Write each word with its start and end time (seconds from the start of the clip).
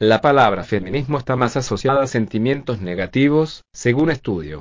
La 0.00 0.20
palabra 0.20 0.62
feminismo 0.62 1.18
está 1.18 1.34
más 1.34 1.56
asociada 1.56 2.04
a 2.04 2.06
sentimientos 2.06 2.80
negativos, 2.80 3.64
según 3.74 4.12
estudio. 4.12 4.60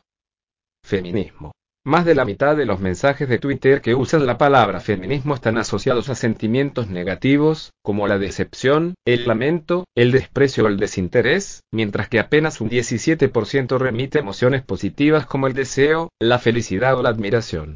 Feminismo. 0.84 1.52
Más 1.85 2.05
de 2.05 2.16
la 2.16 2.25
mitad 2.25 2.57
de 2.57 2.66
los 2.66 2.79
mensajes 2.79 3.29
de 3.29 3.38
Twitter 3.38 3.81
que 3.81 3.93
usan 3.93 4.26
la 4.26 4.39
palabra 4.39 4.79
feminismo 4.79 5.35
están 5.35 5.59
asociados 5.59 6.09
a 6.09 6.15
sentimientos 6.15 6.89
negativos, 6.89 7.70
como 7.84 8.07
la 8.07 8.17
decepción, 8.17 8.95
el 9.05 9.27
lamento, 9.27 9.85
el 9.95 10.12
desprecio 10.12 10.63
o 10.63 10.70
el 10.70 10.77
desinterés, 10.77 11.62
mientras 11.71 12.09
que 12.09 12.20
apenas 12.20 12.59
un 12.59 12.71
17% 12.71 13.77
remite 13.77 14.17
emociones 14.17 14.63
positivas 14.63 15.27
como 15.27 15.45
el 15.45 15.54
deseo, 15.54 16.09
la 16.20 16.40
felicidad 16.40 16.98
o 16.98 17.04
la 17.04 17.09
admiración 17.09 17.76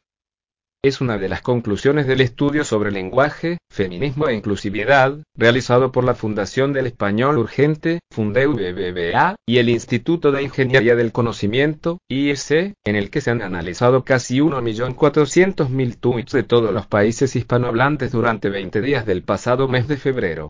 es 0.83 0.99
una 0.99 1.19
de 1.19 1.29
las 1.29 1.43
conclusiones 1.43 2.07
del 2.07 2.21
estudio 2.21 2.63
sobre 2.63 2.91
lenguaje, 2.91 3.59
feminismo 3.71 4.27
e 4.27 4.33
inclusividad, 4.33 5.19
realizado 5.37 5.91
por 5.91 6.03
la 6.03 6.15
Fundación 6.15 6.73
del 6.73 6.87
Español 6.87 7.37
Urgente, 7.37 7.99
Fundeu 8.09 8.53
BBVA, 8.53 9.35
y 9.47 9.59
el 9.59 9.69
Instituto 9.69 10.31
de 10.31 10.41
Ingeniería 10.41 10.95
del 10.95 11.11
Conocimiento, 11.11 11.99
IEC, 12.09 12.73
en 12.83 12.95
el 12.95 13.11
que 13.11 13.21
se 13.21 13.29
han 13.29 13.43
analizado 13.43 14.03
casi 14.03 14.39
1.400.000 14.39 15.99
tweets 15.99 16.31
de 16.31 16.43
todos 16.43 16.73
los 16.73 16.87
países 16.87 17.35
hispanohablantes 17.35 18.11
durante 18.11 18.49
20 18.49 18.81
días 18.81 19.05
del 19.05 19.21
pasado 19.21 19.67
mes 19.67 19.87
de 19.87 19.97
febrero. 19.97 20.49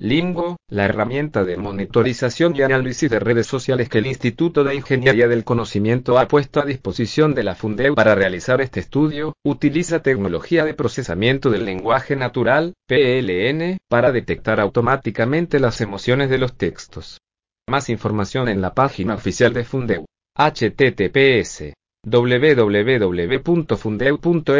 Lingo, 0.00 0.58
la 0.70 0.84
herramienta 0.84 1.42
de 1.42 1.56
monitorización 1.56 2.54
y 2.54 2.62
análisis 2.62 3.10
de 3.10 3.18
redes 3.18 3.48
sociales 3.48 3.88
que 3.88 3.98
el 3.98 4.06
Instituto 4.06 4.62
de 4.62 4.76
Ingeniería 4.76 5.26
del 5.26 5.42
Conocimiento 5.42 6.20
ha 6.20 6.28
puesto 6.28 6.60
a 6.60 6.64
disposición 6.64 7.34
de 7.34 7.42
la 7.42 7.56
Fundeu 7.56 7.96
para 7.96 8.14
realizar 8.14 8.60
este 8.60 8.78
estudio, 8.78 9.32
utiliza 9.44 10.00
tecnología 10.00 10.64
de 10.64 10.74
procesamiento 10.74 11.50
del 11.50 11.64
lenguaje 11.64 12.14
natural, 12.14 12.74
PLN, 12.86 13.78
para 13.88 14.12
detectar 14.12 14.60
automáticamente 14.60 15.58
las 15.58 15.80
emociones 15.80 16.30
de 16.30 16.38
los 16.38 16.56
textos. 16.56 17.18
Más 17.68 17.88
información 17.88 18.48
en 18.48 18.60
la 18.60 18.74
página 18.74 19.16
oficial 19.16 19.52
de 19.52 19.64
Fundeu. 19.64 20.04
https 20.36 21.72
www.fundeu.es 22.06 23.06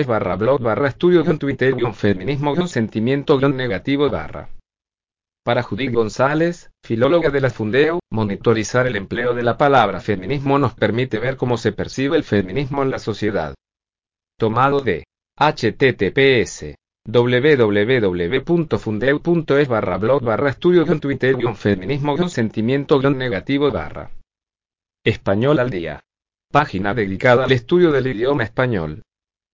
barra 0.08 0.34
blog 0.34 0.60
barra 0.60 0.88
estudio 0.88 1.22
feminismo 1.94 2.66
sentimiento 2.66 3.38
negativo 3.48 4.10
barra 4.10 4.48
para 5.48 5.62
Judith 5.62 5.94
González, 5.94 6.70
filóloga 6.84 7.30
de 7.30 7.40
la 7.40 7.48
Fundeo, 7.48 8.00
monitorizar 8.10 8.86
el 8.86 8.96
empleo 8.96 9.32
de 9.32 9.42
la 9.42 9.56
palabra 9.56 9.98
feminismo 9.98 10.58
nos 10.58 10.74
permite 10.74 11.18
ver 11.18 11.38
cómo 11.38 11.56
se 11.56 11.72
percibe 11.72 12.18
el 12.18 12.24
feminismo 12.24 12.82
en 12.82 12.90
la 12.90 12.98
sociedad. 12.98 13.54
Tomado 14.38 14.82
de 14.82 15.04
https 15.40 16.74
www.fundeu.es 17.06 18.48
barra 19.68 19.96
blog 19.96 20.22
barra 20.22 20.50
estudio 20.50 20.84
twitter 21.00 21.36
feminismo 21.56 22.28
sentimiento 22.28 23.00
negativo 23.10 23.70
barra 23.70 24.10
español 25.02 25.60
al 25.60 25.70
día. 25.70 26.00
Página 26.52 26.92
dedicada 26.92 27.44
al 27.44 27.52
estudio 27.52 27.90
del 27.90 28.08
idioma 28.08 28.44
español. 28.44 29.00